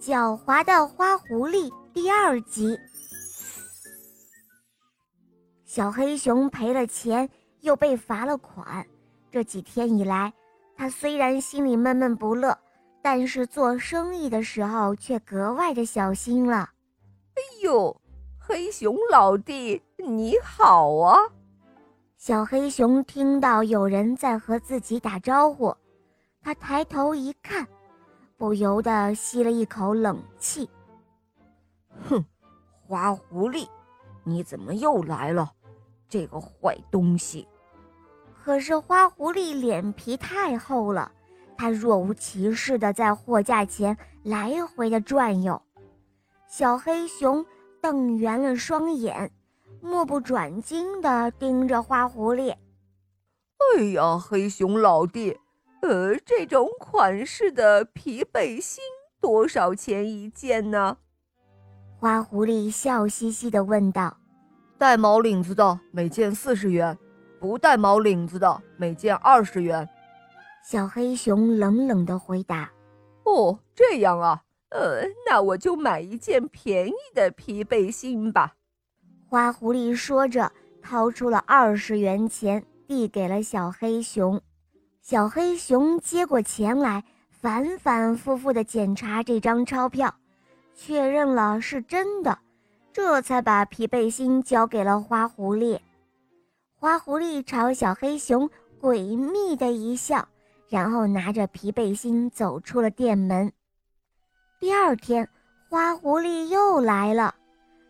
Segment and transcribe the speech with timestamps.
[0.00, 2.74] 狡猾的花狐狸第二集。
[5.66, 7.28] 小黑熊赔了钱，
[7.60, 8.84] 又被罚了款。
[9.30, 10.32] 这几天以来，
[10.74, 12.58] 他虽然心里闷闷不乐，
[13.02, 16.70] 但是做生意的时候却格外的小心了。
[17.34, 17.94] 哎呦，
[18.38, 21.18] 黑熊老弟，你好啊！
[22.16, 25.76] 小黑熊听到有人在和自己打招呼，
[26.40, 27.68] 他抬头一看。
[28.40, 30.66] 不由得吸了一口冷气。
[32.08, 32.24] 哼，
[32.86, 33.68] 花狐狸，
[34.24, 35.52] 你怎么又来了？
[36.08, 37.46] 这个坏东西！
[38.42, 41.12] 可是花狐狸脸皮太厚了，
[41.54, 45.60] 他若无其事地在货架前来回的转悠。
[46.48, 47.44] 小黑熊
[47.82, 49.30] 瞪圆了双眼，
[49.82, 52.56] 目不转睛地盯着花狐狸。
[53.76, 55.38] 哎呀，黑熊老弟！
[55.82, 58.82] 呃，这种款式的皮背心
[59.20, 60.98] 多少钱一件呢？
[61.98, 64.18] 花狐狸笑嘻嘻地问道
[64.78, 66.96] ：“带毛领子的每件四十元，
[67.38, 69.88] 不带毛领子的每件二十元。”
[70.62, 72.70] 小黑熊冷冷地回答
[73.24, 78.56] ：“哦，这样啊，呃，那我就买一件便宜的皮背心吧。”
[79.26, 84.42] 花狐狸说着，掏出了二十元钱，递给了小黑熊。
[85.02, 90.14] 小黑熊接过钱来，反反复复地检查这张钞票，
[90.74, 92.38] 确认了是真的，
[92.92, 95.80] 这才把皮背心交给了花狐狸。
[96.76, 98.48] 花狐狸朝小黑熊
[98.80, 100.28] 诡秘的一笑，
[100.68, 103.52] 然后拿着皮背心走出了店门。
[104.60, 105.28] 第二天，
[105.68, 107.34] 花狐狸又来了，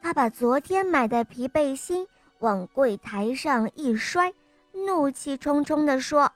[0.00, 2.06] 他把昨天买的皮背心
[2.38, 4.32] 往柜台上一摔，
[4.86, 6.32] 怒气冲冲地说。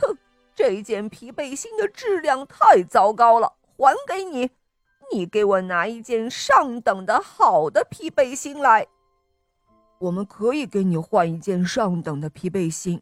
[0.00, 0.16] 哼，
[0.54, 4.50] 这件皮背心的质量太糟糕了，还给你。
[5.10, 8.86] 你给我拿一件上等的好的皮背心来。
[9.98, 13.00] 我们可以给你换一件上等的皮背心。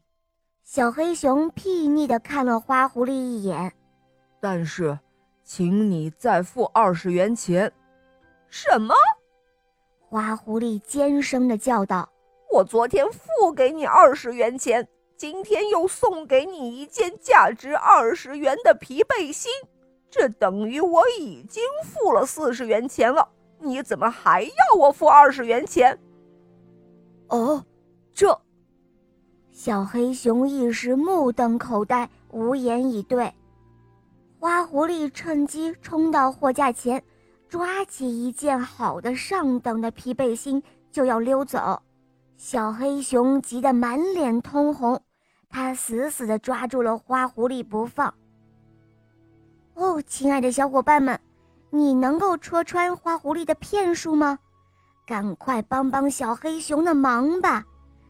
[0.63, 3.73] 小黑熊睥睨的看了花狐狸一眼，
[4.41, 4.99] 但是，
[5.45, 7.73] 请你再付二十元钱。
[8.49, 8.95] 什么？
[10.09, 12.09] 花狐狸尖声的叫道
[12.53, 19.51] ：“我昨天付给你二十元钱。”今天又送给你一件价值二十元的皮背心，
[20.11, 23.27] 这等于我已经付了四十元钱了。
[23.59, 25.99] 你怎么还要我付二十元钱？
[27.29, 27.65] 哦，
[28.13, 28.39] 这……
[29.51, 33.33] 小黑熊一时目瞪口呆，无言以对。
[34.39, 37.03] 花狐狸趁机冲到货架前，
[37.49, 40.63] 抓起一件好的上等的皮背心
[40.93, 41.83] 就要溜走。
[42.37, 45.01] 小黑熊急得满脸通红。
[45.49, 48.13] 它死死地抓住了花狐狸不放。
[49.75, 51.19] 哦，亲爱的小伙伴们，
[51.71, 54.39] 你能够戳穿花狐狸的骗术吗？
[55.07, 57.65] 赶快帮帮小黑熊的忙吧，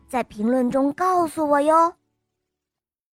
[0.09, 1.93] 在评论中告诉我哟。